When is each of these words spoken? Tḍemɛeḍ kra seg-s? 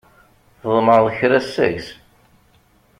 Tḍemɛeḍ 0.59 1.07
kra 1.17 1.39
seg-s? 1.43 1.87